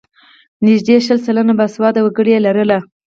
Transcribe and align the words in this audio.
نږدې 0.65 0.95
شل 1.05 1.19
سلنه 1.25 1.53
باسواده 1.59 1.99
وګړي 2.03 2.31
یې 2.35 2.43
لرل. 2.45 2.71